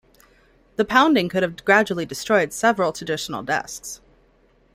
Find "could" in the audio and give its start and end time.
1.29-1.43